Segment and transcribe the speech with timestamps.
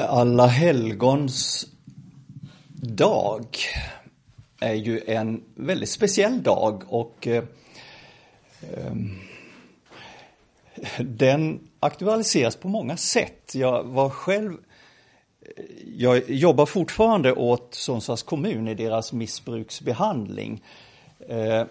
[0.00, 1.66] Alla helgons
[2.82, 3.46] dag
[4.60, 7.44] är ju en väldigt speciell dag och eh,
[8.76, 9.18] ehm,
[10.98, 13.54] den aktualiseras på många sätt.
[13.54, 15.64] Jag var själv eh,
[15.96, 20.64] jag jobbar fortfarande åt Sundsvalls kommun i deras missbruksbehandling.
[21.28, 21.64] Eh,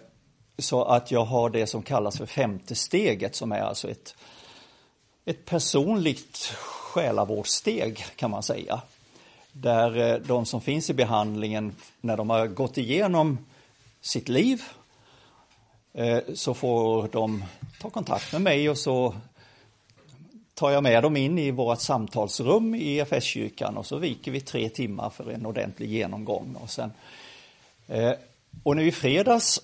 [0.58, 4.16] så att jag har det som kallas för femte steget som är alltså ett,
[5.26, 6.54] ett personligt
[6.98, 8.82] själavårdssteg kan man säga.
[9.52, 13.38] Där eh, de som finns i behandlingen, när de har gått igenom
[14.02, 14.64] sitt liv,
[15.94, 17.44] eh, så får de
[17.82, 19.16] ta kontakt med mig och så
[20.54, 24.70] tar jag med dem in i vårt samtalsrum i EFS-kyrkan och så viker vi tre
[24.70, 26.56] timmar för en ordentlig genomgång.
[26.62, 26.92] Och, sen,
[27.88, 28.12] eh,
[28.64, 29.62] och nu i fredags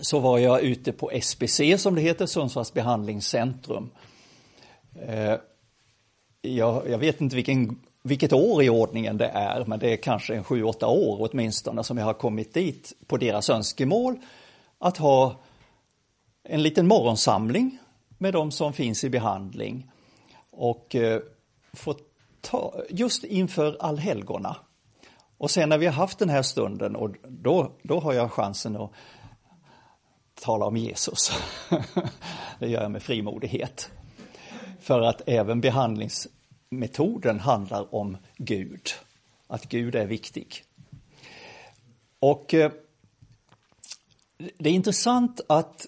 [0.00, 3.90] så var jag ute på SBC som det heter, Sundsvalls behandlingscentrum.
[6.42, 10.34] Jag, jag vet inte vilken, vilket år i ordningen det är, men det är kanske
[10.34, 14.16] en sju, åtta år åtminstone som jag har kommit dit på deras önskemål
[14.78, 15.40] att ha
[16.44, 17.78] en liten morgonsamling
[18.18, 19.90] med de som finns i behandling
[20.50, 21.20] och eh,
[21.72, 21.94] få
[22.40, 24.56] ta, just inför allhelgona.
[25.38, 28.76] Och sen när vi har haft den här stunden och då, då har jag chansen
[28.76, 28.90] att
[30.34, 31.32] tala om Jesus.
[32.58, 33.90] det gör jag med frimodighet.
[34.82, 38.88] För att även behandlingsmetoden handlar om Gud.
[39.46, 40.64] Att Gud är viktig.
[42.18, 42.72] Och eh,
[44.58, 45.86] det är intressant att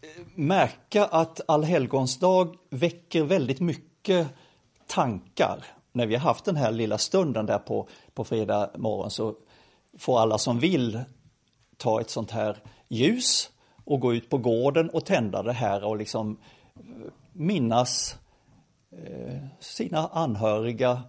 [0.00, 4.28] eh, märka att allhelgonsdag väcker väldigt mycket
[4.86, 5.64] tankar.
[5.92, 9.34] När vi har haft den här lilla stunden där på, på fredag morgon så
[9.98, 11.00] får alla som vill
[11.76, 12.56] ta ett sånt här
[12.88, 13.50] ljus
[13.84, 16.36] och gå ut på gården och tända det här och liksom
[16.76, 18.18] eh, minnas
[18.92, 21.02] eh, sina anhöriga,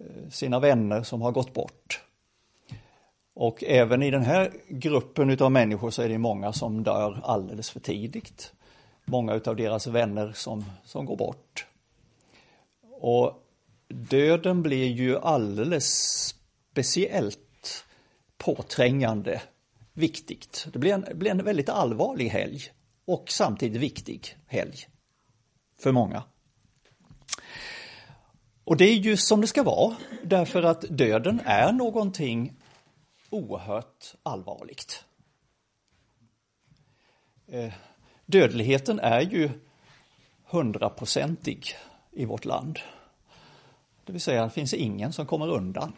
[0.00, 2.00] eh, sina vänner som har gått bort.
[3.34, 7.70] Och även i den här gruppen utav människor så är det många som dör alldeles
[7.70, 8.52] för tidigt.
[9.04, 11.66] Många utav deras vänner som, som går bort.
[13.00, 13.46] Och
[13.88, 15.86] döden blir ju alldeles
[16.70, 17.84] speciellt
[18.38, 19.42] påträngande
[19.92, 20.66] viktigt.
[20.72, 22.60] Det blir en, blir en väldigt allvarlig helg
[23.06, 24.86] och samtidigt viktig helg
[25.82, 26.22] för många.
[28.64, 32.56] Och det är ju som det ska vara, därför att döden är någonting
[33.30, 35.04] oerhört allvarligt.
[37.46, 37.72] Eh,
[38.26, 39.50] dödligheten är ju
[40.44, 41.74] hundraprocentig
[42.10, 42.78] i vårt land.
[44.04, 45.92] Det vill säga, det finns ingen som kommer undan.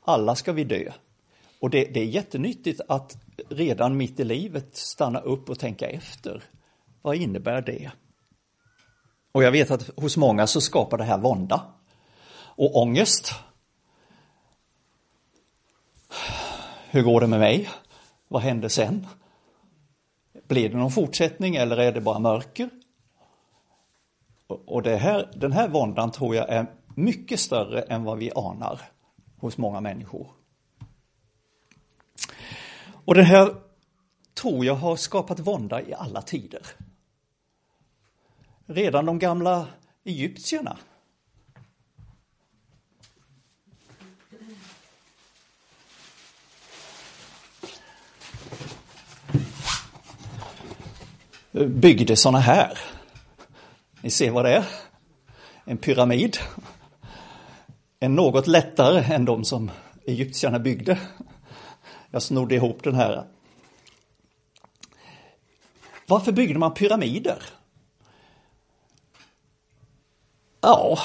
[0.00, 0.92] Alla ska vi dö.
[1.60, 3.16] Och det, det är jättenyttigt att
[3.48, 6.42] redan mitt i livet stanna upp och tänka efter.
[7.02, 7.90] Vad innebär det?
[9.32, 11.62] Och jag vet att hos många så skapar det här vånda
[12.58, 13.34] och ångest.
[16.90, 17.68] Hur går det med mig?
[18.28, 19.06] Vad händer sen?
[20.48, 22.70] Blir det någon fortsättning eller är det bara mörker?
[24.46, 28.80] Och det här, den här våndan tror jag är mycket större än vad vi anar
[29.36, 30.26] hos många människor.
[33.04, 33.54] Och det här
[34.34, 36.62] tror jag har skapat vånda i alla tider.
[38.70, 39.66] Redan de gamla
[40.04, 40.78] egyptierna
[51.52, 52.78] byggde sådana här.
[54.00, 54.64] Ni ser vad det är?
[55.64, 56.36] En pyramid.
[58.00, 59.70] En något lättare än de som
[60.06, 60.98] egyptierna byggde.
[62.10, 63.24] Jag snodde ihop den här.
[66.06, 67.57] Varför byggde man pyramider?
[70.60, 70.98] Ja,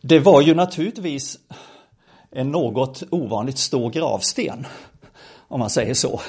[0.00, 1.38] det var ju naturligtvis
[2.30, 4.66] en något ovanligt stor gravsten,
[5.48, 6.20] om man säger så.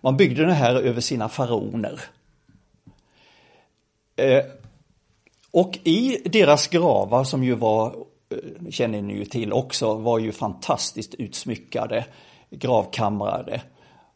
[0.00, 2.00] Man byggde den här över sina faraoner.
[4.16, 4.44] Eh,
[5.50, 7.96] och i deras gravar som ju var,
[8.30, 12.04] eh, känner ni ju till också, var ju fantastiskt utsmyckade
[12.50, 13.62] gravkamrade,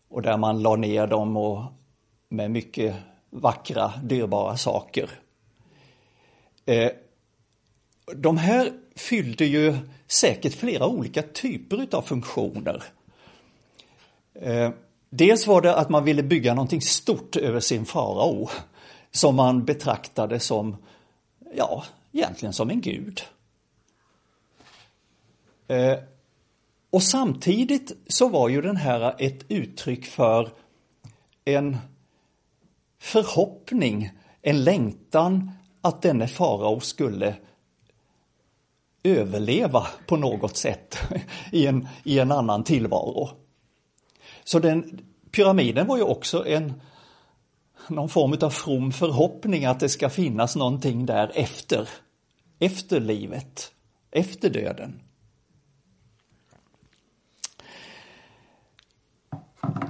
[0.09, 1.62] Och där man la ner dem och
[2.29, 2.97] med mycket
[3.31, 5.11] vackra, dyrbara saker.
[6.67, 6.91] Eh,
[8.17, 9.77] de här fyllde ju
[10.07, 12.83] säkert flera olika typer av funktioner.
[14.35, 14.71] Eh,
[15.11, 18.49] dels var det att man ville bygga någonting stort över sin farao
[19.11, 20.77] som man betraktade som,
[21.55, 23.23] ja, egentligen som en gud.
[25.69, 25.99] Eh,
[26.91, 30.53] och samtidigt så var ju den här ett uttryck för
[31.45, 31.77] en
[32.99, 34.11] förhoppning,
[34.43, 35.51] en längtan
[35.82, 37.37] att denne farao skulle
[39.03, 40.99] överleva på något sätt
[41.53, 43.29] i en, i en annan tillvaro.
[44.44, 45.00] Så den,
[45.31, 46.73] pyramiden var ju också en
[47.88, 51.88] någon form av from förhoppning att det ska finnas någonting där efter,
[52.59, 53.73] efter livet,
[54.11, 55.00] efter döden.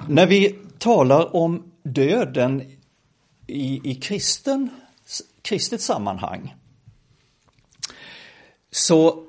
[0.08, 2.76] När vi talar om döden
[3.46, 4.70] i, i kristen,
[5.42, 6.54] kristet sammanhang
[8.70, 9.26] så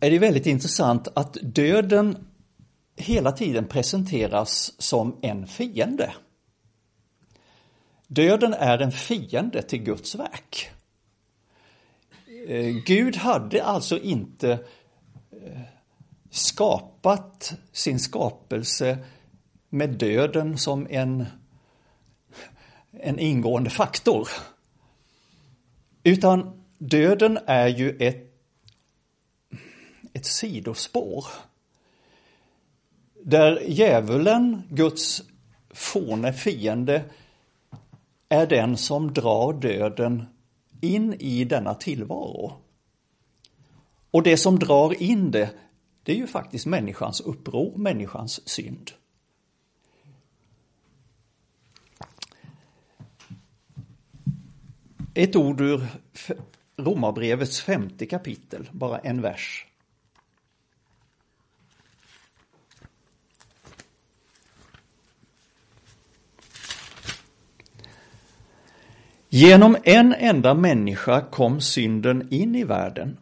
[0.00, 2.26] är det väldigt intressant att döden
[2.96, 6.12] hela tiden presenteras som en fiende.
[8.06, 10.70] Döden är en fiende till Guds verk.
[12.48, 14.50] Eh, Gud hade alltså inte
[15.30, 15.60] eh,
[16.30, 18.98] skapat sin skapelse
[19.68, 21.26] med döden som en,
[22.92, 24.28] en ingående faktor.
[26.02, 28.34] Utan döden är ju ett,
[30.12, 31.26] ett sidospår.
[33.24, 35.22] Där djävulen, Guds
[35.70, 37.04] forne fiende,
[38.28, 40.24] är den som drar döden
[40.80, 42.52] in i denna tillvaro.
[44.10, 45.50] Och det som drar in det,
[46.02, 48.90] det är ju faktiskt människans uppror, människans synd.
[55.14, 55.86] Ett ord ur
[56.76, 59.66] Romarbrevets femte kapitel, bara en vers.
[69.28, 73.18] Genom en enda människa kom synden in i världen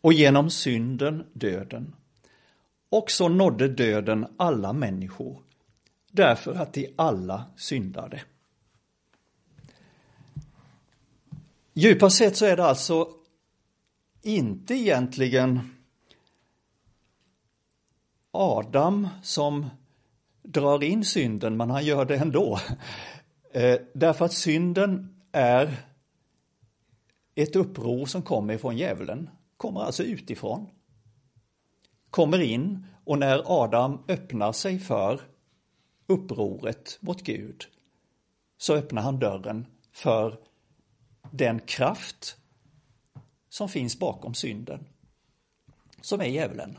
[0.00, 1.94] och genom synden döden.
[2.88, 5.42] Och så nådde döden alla människor
[6.10, 8.20] därför att de alla syndade.
[11.76, 13.08] Djupast sett så är det alltså
[14.22, 15.60] inte egentligen
[18.30, 19.66] Adam som
[20.42, 22.58] drar in synden, men han gör det ändå.
[23.52, 25.76] Eh, därför att synden är
[27.34, 30.66] ett uppror som kommer ifrån djävulen, kommer alltså utifrån.
[32.10, 35.20] Kommer in och när Adam öppnar sig för
[36.06, 37.64] upproret mot Gud
[38.58, 40.38] så öppnar han dörren för
[41.36, 42.36] den kraft
[43.48, 44.86] som finns bakom synden,
[46.00, 46.78] som är djävulen.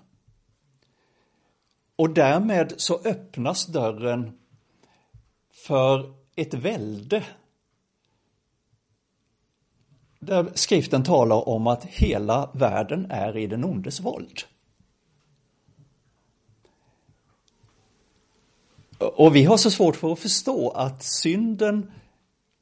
[1.96, 4.40] Och därmed så öppnas dörren
[5.52, 7.26] för ett välde
[10.20, 14.42] där skriften talar om att hela världen är i den ondes våld.
[19.00, 21.92] Och vi har så svårt för att förstå att synden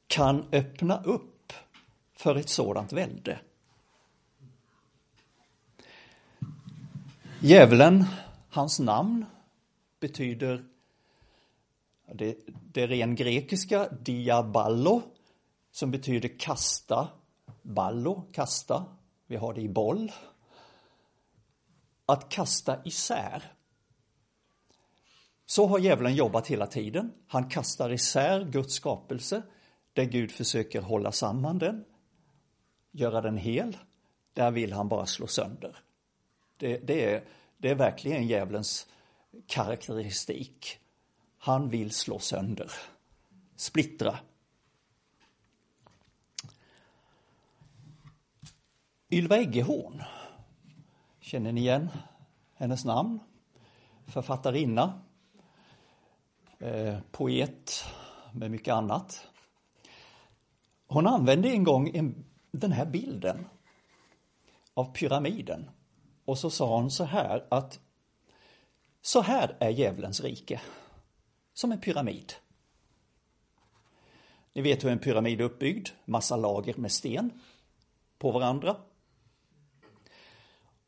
[0.08, 1.33] kan öppna upp
[2.16, 3.40] för ett sådant välde.
[7.40, 8.06] Djävulen,
[8.50, 9.26] hans namn,
[10.00, 10.66] betyder
[12.14, 12.38] det,
[12.74, 15.02] det ren grekiska diaballo,
[15.72, 17.08] som betyder kasta
[17.62, 18.86] ballo, kasta.
[19.28, 20.12] Vi har det i boll.
[22.06, 23.52] Att kasta isär.
[25.46, 27.12] Så har djävulen jobbat hela tiden.
[27.28, 29.44] Han kastar isär Guds skapelse,
[29.94, 31.86] där Gud försöker hålla samman den,
[32.94, 33.78] göra den hel.
[34.34, 35.78] Där vill han bara slå sönder.
[36.58, 37.24] Det, det, är,
[37.58, 38.88] det är verkligen djävulens
[39.48, 40.80] karaktäristik.
[41.38, 42.72] Han vill slå sönder,
[43.56, 44.20] splittra.
[49.10, 50.04] Ylva Eggehorn.
[51.20, 51.90] Känner ni igen
[52.56, 53.20] hennes namn?
[54.06, 55.02] Författarinna,
[56.60, 57.86] eh, poet
[58.32, 59.28] med mycket annat.
[60.88, 62.26] Hon använde en gång en,
[62.58, 63.46] den här bilden
[64.74, 65.70] av pyramiden
[66.26, 67.80] och så sa hon så här att
[69.02, 70.62] så här är djävulens rike,
[71.54, 72.34] som en pyramid.
[74.54, 77.42] Ni vet hur en pyramid är uppbyggd, massa lager med sten
[78.18, 78.76] på varandra.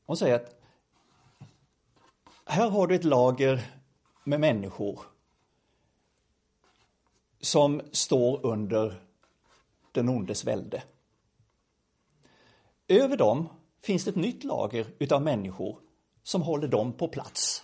[0.05, 0.61] Hon säger att
[2.45, 3.81] här har du ett lager
[4.23, 4.99] med människor
[7.41, 9.01] som står under
[9.91, 10.83] den ondes välde.
[12.87, 13.49] Över dem
[13.81, 15.79] finns det ett nytt lager utav människor
[16.23, 17.63] som håller dem på plats.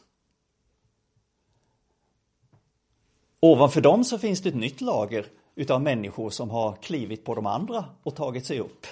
[3.39, 5.25] Ovanför dem så finns det ett nytt lager
[5.55, 8.85] utav människor som har klivit på de andra och tagit sig upp.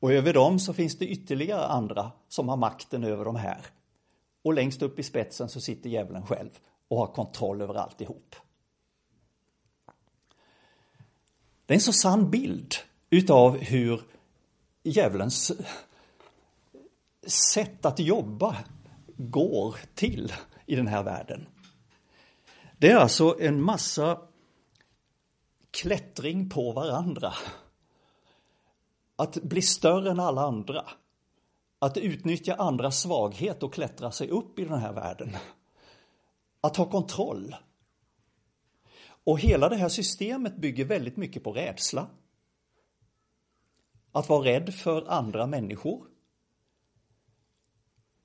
[0.00, 3.66] Och över dem så finns det ytterligare andra som har makten över de här.
[4.42, 6.50] Och längst upp i spetsen så sitter djävulen själv
[6.88, 8.36] och har kontroll över alltihop.
[11.66, 12.74] Det är en så sann bild
[13.10, 14.02] utav hur
[14.82, 15.52] djävulens
[17.26, 18.56] sätt att jobba
[19.16, 20.32] går till
[20.66, 21.46] i den här världen.
[22.78, 24.20] Det är alltså en massa
[25.70, 27.34] klättring på varandra.
[29.16, 30.84] Att bli större än alla andra.
[31.78, 35.36] Att utnyttja andras svaghet och klättra sig upp i den här världen.
[36.60, 37.56] Att ha kontroll.
[39.24, 42.06] Och hela det här systemet bygger väldigt mycket på rädsla.
[44.18, 46.06] Att vara rädd för andra människor.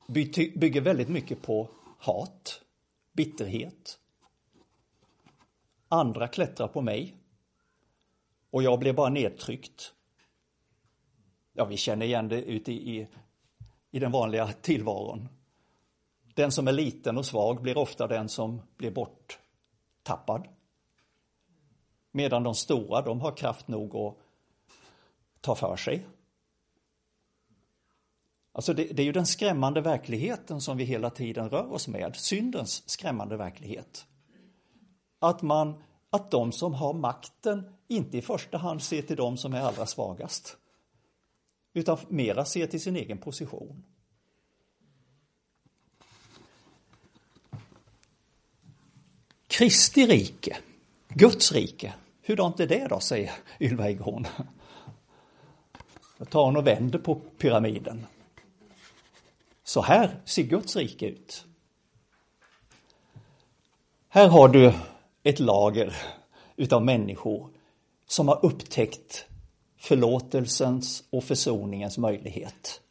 [0.07, 1.69] Bygger väldigt mycket på
[1.99, 2.61] hat,
[3.11, 3.99] bitterhet.
[5.87, 7.15] Andra klättrar på mig.
[8.49, 9.93] Och jag blir bara nedtryckt.
[11.53, 13.07] Ja, vi känner igen det ute i, i,
[13.91, 15.29] i den vanliga tillvaron.
[16.35, 20.47] Den som är liten och svag blir ofta den som blir borttappad.
[22.11, 24.22] Medan de stora, de har kraft nog att
[25.43, 26.05] ta för sig.
[28.51, 32.15] Alltså det, det, är ju den skrämmande verkligheten som vi hela tiden rör oss med,
[32.15, 34.05] syndens skrämmande verklighet.
[35.19, 39.53] Att man, att de som har makten inte i första hand ser till de som
[39.53, 40.57] är allra svagast.
[41.73, 43.83] Utan mera ser till sin egen position.
[49.47, 50.57] Kristi rike,
[51.07, 54.27] Guds rike, hurdant är det då, säger Ylva Eggehorn.
[56.17, 58.05] Jag tar hon och vänder på pyramiden.
[59.63, 61.45] Så här ser Guds rike ut.
[64.09, 64.73] Här har du
[65.23, 65.95] ett lager
[66.55, 67.49] utav människor
[68.07, 69.25] som har upptäckt
[69.77, 72.81] förlåtelsens och försoningens möjlighet.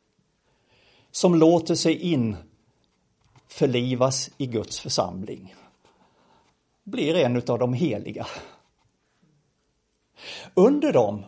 [1.11, 2.37] Som låter sig in
[3.49, 5.55] förlivas i Guds församling.
[6.85, 8.27] Blir en utav de heliga.
[10.55, 11.25] Under dem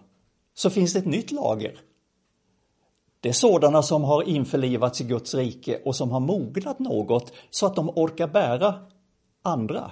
[0.54, 1.80] så finns det ett nytt lager.
[3.20, 7.66] Det är sådana som har införlivats i Guds rike och som har mognat något så
[7.66, 8.74] att de orkar bära
[9.42, 9.90] andra.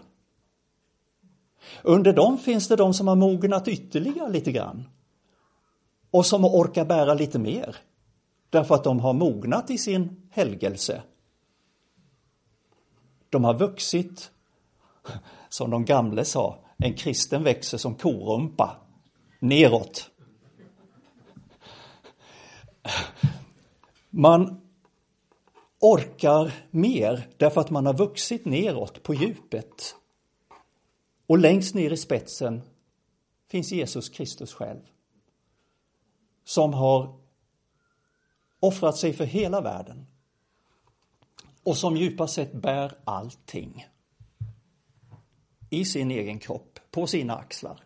[1.82, 4.88] Under dem finns det de som har mognat ytterligare lite grann
[6.10, 7.76] och som orkar bära lite mer
[8.50, 11.02] därför att de har mognat i sin helgelse.
[13.30, 14.30] De har vuxit,
[15.48, 18.76] som de gamle sa, en kristen växer som korumpa,
[19.38, 20.10] neråt.
[24.10, 24.60] Man
[25.78, 29.96] orkar mer därför att man har vuxit neråt på djupet.
[31.26, 32.62] Och längst ner i spetsen
[33.48, 34.80] finns Jesus Kristus själv.
[36.44, 37.20] Som har
[38.60, 40.06] offrat sig för hela världen.
[41.62, 43.86] Och som djupast sett bär allting.
[45.70, 47.84] I sin egen kropp, på sina axlar.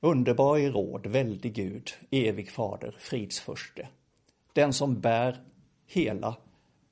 [0.00, 3.88] Underbar i råd, väldig Gud, evig fader, fridsförste.
[4.52, 5.44] Den som bär
[5.86, 6.36] hela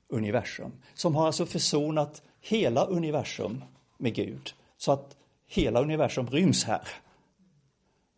[0.07, 0.71] universum.
[0.93, 3.63] Som har alltså försonat hela universum
[3.97, 4.53] med Gud.
[4.77, 6.87] Så att hela universum ryms här.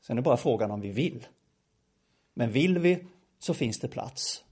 [0.02, 1.28] Sen är bara frågan om vi vill.
[2.34, 3.06] Men vill vi
[3.40, 4.44] så finns det plats.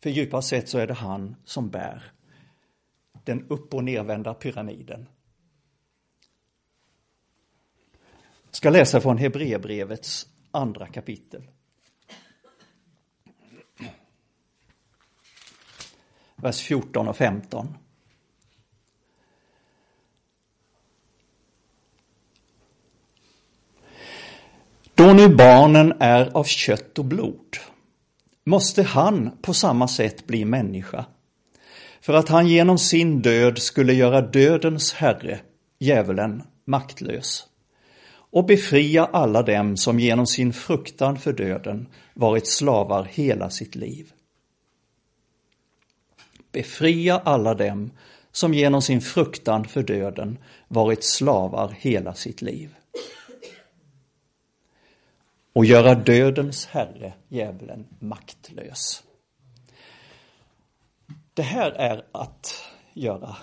[0.00, 2.12] För djupast sett så är det han som bär
[3.24, 5.08] den upp och nervända pyramiden.
[7.90, 11.42] Jag ska läsa från Hebreerbrevets andra kapitel.
[16.36, 17.74] Vers 14 och 15.
[24.94, 27.56] Då nu barnen är av kött och blod
[28.44, 31.04] måste han på samma sätt bli människa
[32.00, 35.40] för att han genom sin död skulle göra dödens herre,
[35.78, 37.48] djävulen, maktlös
[38.30, 44.12] och befria alla dem som genom sin fruktan för döden varit slavar hela sitt liv.
[46.52, 47.90] Befria alla dem
[48.32, 52.74] som genom sin fruktan för döden varit slavar hela sitt liv.
[55.52, 59.02] Och göra dödens herre, djävulen, maktlös.
[61.34, 63.36] Det här är att göra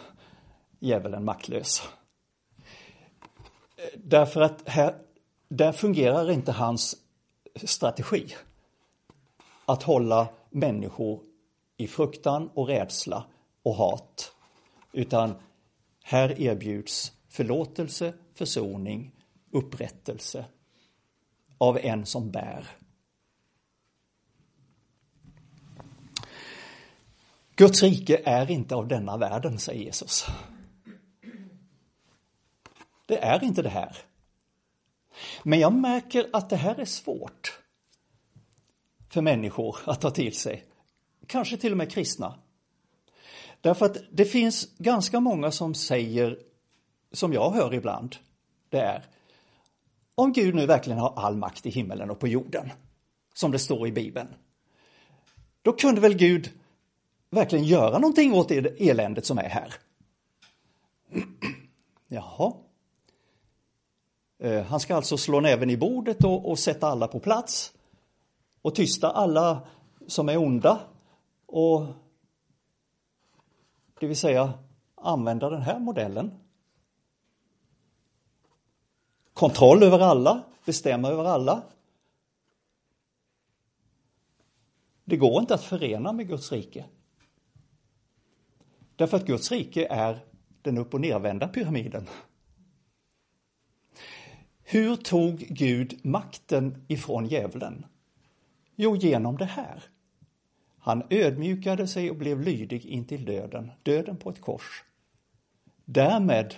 [0.79, 1.83] djävulen maktlös.
[3.95, 4.95] Därför att här,
[5.49, 6.95] där fungerar inte hans
[7.63, 8.35] strategi.
[9.65, 11.21] Att hålla människor
[11.77, 13.25] i fruktan och rädsla
[13.63, 14.31] och hat.
[14.91, 15.35] Utan
[16.03, 19.11] här erbjuds förlåtelse, försoning,
[19.51, 20.45] upprättelse
[21.57, 22.67] av en som bär.
[27.55, 30.25] Guds rike är inte av denna världen, säger Jesus.
[33.05, 33.97] Det är inte det här.
[35.43, 37.59] Men jag märker att det här är svårt
[39.09, 40.65] för människor att ta till sig.
[41.27, 42.39] Kanske till och med kristna.
[43.61, 46.39] Därför att det finns ganska många som säger,
[47.11, 48.15] som jag hör ibland,
[48.69, 49.05] det är
[50.15, 52.71] om Gud nu verkligen har all makt i himmelen och på jorden,
[53.33, 54.27] som det står i Bibeln,
[55.61, 56.51] då kunde väl Gud
[57.29, 59.73] verkligen göra någonting åt det eländet som är här?
[62.07, 62.53] Jaha.
[64.45, 67.73] Eh, han ska alltså slå näven i bordet och, och sätta alla på plats
[68.61, 69.67] och tysta alla
[70.07, 70.81] som är onda
[71.45, 71.85] och
[73.99, 74.53] det vill säga
[74.95, 76.31] använda den här modellen.
[79.33, 81.63] Kontroll över alla, bestämma över alla.
[85.03, 86.85] Det går inte att förena med Guds rike.
[88.95, 90.25] Därför att Guds rike är
[90.61, 92.07] den upp och nervända pyramiden.
[94.67, 97.85] Hur tog Gud makten ifrån djävulen?
[98.75, 99.83] Jo, genom det här.
[100.79, 104.83] Han ödmjukade sig och blev lydig intill döden, döden på ett kors.
[105.85, 106.55] Därmed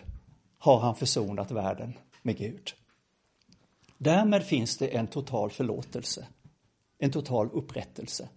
[0.57, 2.73] har han försonat världen med Gud.
[3.97, 6.27] Därmed finns det en total förlåtelse,
[6.97, 8.29] en total upprättelse.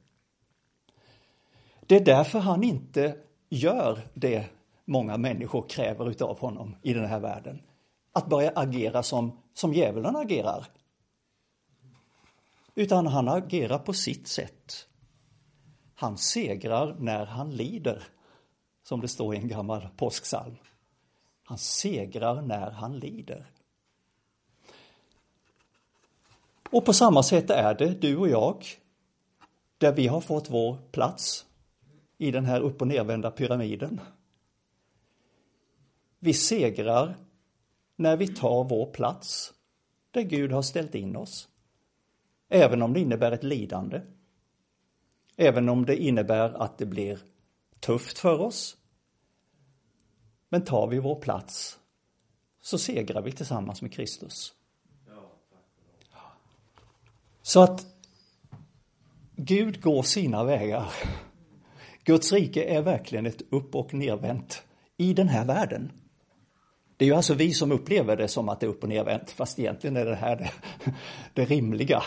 [1.81, 3.17] Det är därför han inte
[3.49, 4.47] gör det
[4.85, 7.63] många människor kräver utav honom i den här världen.
[8.13, 10.67] Att börja agera som, som djävulen agerar.
[12.75, 14.87] Utan han agerar på sitt sätt.
[15.95, 18.03] Han segrar när han lider,
[18.83, 20.57] som det står i en gammal påsksalm.
[21.45, 23.47] Han segrar när han lider.
[26.71, 28.67] Och på samma sätt är det du och jag,
[29.79, 31.47] där vi har fått vår plats
[32.19, 34.01] i den här upp och nervända pyramiden.
[36.19, 37.17] Vi segrar
[38.01, 39.55] när vi tar vår plats
[40.11, 41.49] där Gud har ställt in oss.
[42.49, 44.01] Även om det innebär ett lidande.
[45.37, 47.19] Även om det innebär att det blir
[47.81, 48.77] tufft för oss.
[50.49, 51.79] Men tar vi vår plats
[52.61, 54.55] så segrar vi tillsammans med Kristus.
[57.43, 57.87] Så att
[59.37, 60.93] Gud går sina vägar.
[62.05, 64.63] Guds rike är verkligen ett upp och nervänt
[64.97, 65.93] i den här världen.
[67.01, 69.31] Det är ju alltså vi som upplever det som att det är upp och nervänt,
[69.31, 70.51] fast egentligen är det här det,
[71.35, 72.03] det rimliga.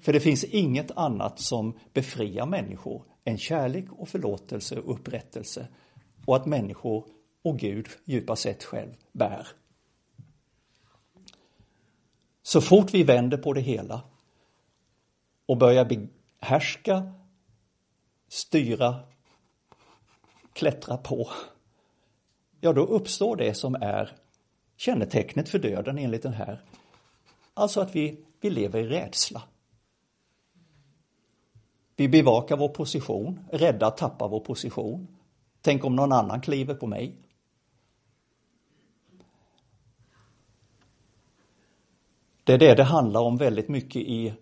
[0.00, 5.68] För det finns inget annat som befriar människor än kärlek och förlåtelse och upprättelse
[6.26, 7.04] och att människor
[7.42, 9.46] och Gud djupast sett själv bär.
[12.42, 14.00] Så fort vi vänder på det hela
[15.46, 16.08] och börjar
[16.40, 17.12] behärska,
[18.28, 19.00] styra,
[20.52, 21.28] klättra på,
[22.60, 24.12] ja då uppstår det som är
[24.76, 26.62] kännetecknet för döden enligt den här.
[27.54, 29.42] Alltså att vi, vi lever i rädsla.
[31.96, 35.08] Vi bevakar vår position, rädda att tappa vår position.
[35.60, 37.16] Tänk om någon annan kliver på mig.
[42.44, 44.34] Det är det det handlar om väldigt mycket i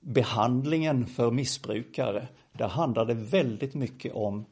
[0.00, 2.28] behandlingen för missbrukare.
[2.52, 4.44] Där handlar det väldigt mycket om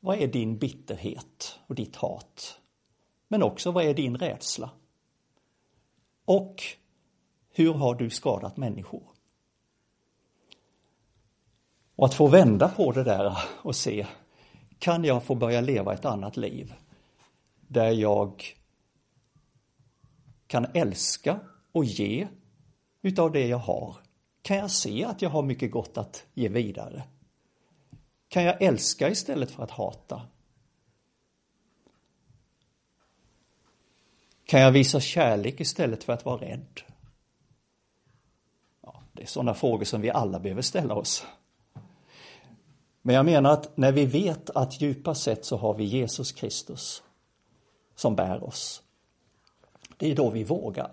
[0.00, 2.60] vad är din bitterhet och ditt hat?
[3.28, 4.70] Men också vad är din rädsla?
[6.24, 6.62] Och
[7.50, 9.02] hur har du skadat människor?
[11.96, 14.06] Och att få vända på det där och se,
[14.78, 16.74] kan jag få börja leva ett annat liv?
[17.60, 18.44] Där jag
[20.46, 21.40] kan älska
[21.72, 22.28] och ge
[23.02, 23.96] utav det jag har.
[24.42, 27.02] Kan jag se att jag har mycket gott att ge vidare?
[28.30, 30.22] Kan jag älska istället för att hata?
[34.44, 36.80] Kan jag visa kärlek istället för att vara rädd?
[38.82, 41.26] Ja, det är sådana frågor som vi alla behöver ställa oss.
[43.02, 47.02] Men jag menar att när vi vet att djupast sett så har vi Jesus Kristus
[47.94, 48.82] som bär oss.
[49.96, 50.92] Det är då vi vågar.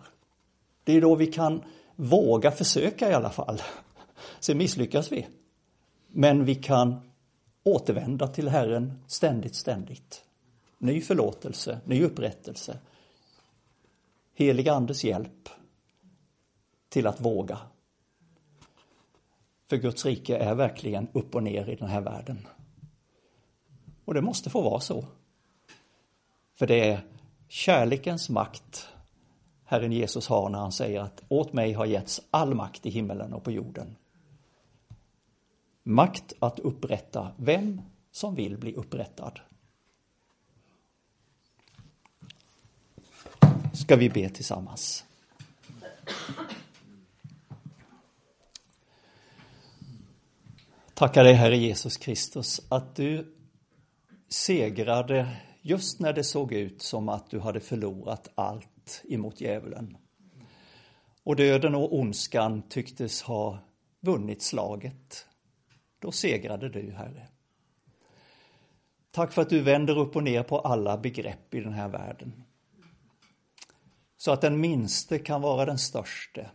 [0.84, 1.64] Det är då vi kan
[1.96, 3.62] våga försöka i alla fall.
[4.40, 5.28] Sen misslyckas vi.
[6.08, 7.02] Men vi kan
[7.68, 10.24] återvända till Herren ständigt, ständigt.
[10.78, 12.80] Ny förlåtelse, ny upprättelse.
[14.34, 15.50] Helig Andes hjälp
[16.90, 17.60] till att våga.
[19.70, 22.48] För Guds rike är verkligen upp och ner i den här världen.
[24.06, 25.06] Och det måste få vara så.
[26.56, 27.02] För det är
[27.48, 28.88] kärlekens makt
[29.70, 33.34] Herren Jesus har när han säger att åt mig har getts all makt i himmelen
[33.34, 33.96] och på jorden.
[35.90, 39.40] Makt att upprätta vem som vill bli upprättad.
[43.74, 45.06] Ska vi be tillsammans?
[50.94, 53.36] Tackar dig Herre Jesus Kristus att du
[54.30, 59.98] segrade just när det såg ut som att du hade förlorat allt emot djävulen.
[61.24, 63.60] Och döden och ondskan tycktes ha
[64.00, 65.28] vunnit slaget.
[66.08, 67.28] Då segrade du, Herre.
[69.12, 72.44] Tack för att du vänder upp och ner på alla begrepp i den här världen.
[74.18, 76.50] Så att den minste kan vara den störste.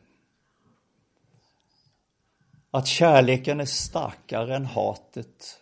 [2.71, 5.61] Att kärleken är starkare än hatet.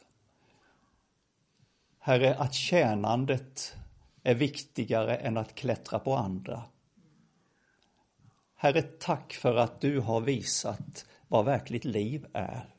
[1.99, 3.77] Herre, att tjänandet
[4.23, 6.63] är viktigare än att klättra på andra.
[8.55, 12.75] Herre, tack för att du har visat vad verkligt liv är.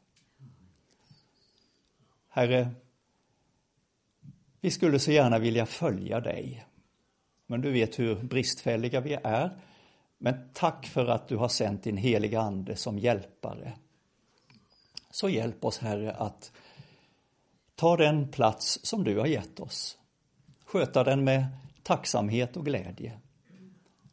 [2.33, 2.69] Herre,
[4.61, 6.65] vi skulle så gärna vilja följa dig.
[7.47, 9.59] Men du vet hur bristfälliga vi är.
[10.17, 13.73] Men tack för att du har sänt din heliga Ande som hjälpare.
[15.09, 16.51] Så hjälp oss, Herre, att
[17.75, 19.97] ta den plats som du har gett oss.
[20.65, 21.45] Sköta den med
[21.83, 23.19] tacksamhet och glädje.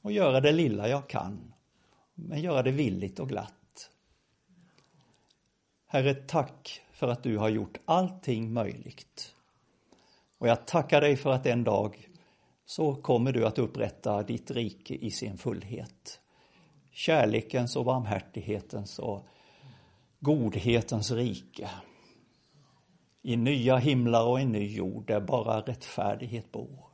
[0.02, 1.54] Och göra det lilla jag kan,
[2.14, 3.90] men göra det villigt och glatt.
[5.86, 9.34] Herre, tack för att du har gjort allting möjligt.
[10.38, 12.08] Och jag tackar dig för att en dag
[12.66, 16.20] så kommer du att upprätta ditt rike i sin fullhet.
[16.90, 19.26] Kärlekens och barmhärtighetens och
[20.20, 21.70] godhetens rike.
[23.22, 26.86] I nya himlar och en ny jord där bara rättfärdighet bor.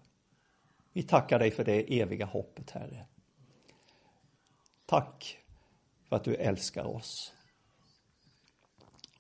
[0.93, 3.07] Vi tackar dig för det eviga hoppet, Herre.
[4.87, 5.38] Tack
[6.09, 7.34] för att du älskar oss.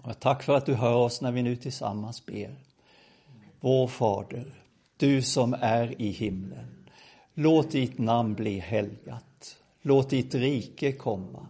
[0.04, 2.54] Och tack för att du hör oss när vi nu tillsammans ber.
[3.60, 4.54] Vår Fader,
[4.96, 6.88] du som är i himlen.
[7.34, 9.56] Låt ditt namn bli helgat.
[9.82, 11.46] Låt ditt rike komma.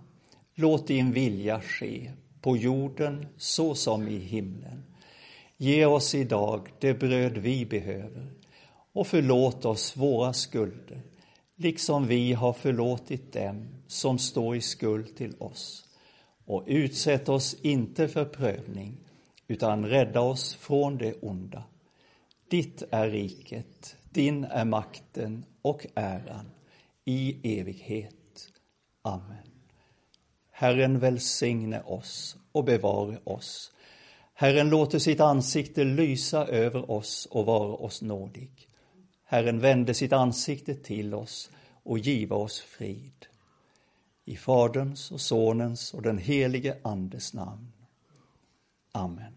[0.55, 4.85] Låt din vilja ske på jorden så som i himlen.
[5.57, 8.33] Ge oss idag det bröd vi behöver
[8.93, 11.03] och förlåt oss våra skulder,
[11.57, 15.85] liksom vi har förlåtit dem som står i skuld till oss.
[16.45, 18.97] Och utsätt oss inte för prövning,
[19.49, 21.65] utan rädda oss från det onda.
[22.49, 26.51] Ditt är riket, din är makten och äran
[27.05, 28.53] i evighet.
[29.03, 29.51] Amen.
[30.51, 33.73] Herren välsigne oss och bevare oss.
[34.35, 38.69] Herren låter sitt ansikte lysa över oss och vara oss nådig.
[39.25, 41.51] Herren vände sitt ansikte till oss
[41.83, 43.27] och giva oss frid.
[44.25, 47.73] I Faderns och Sonens och den helige Andes namn.
[48.93, 49.33] Amen.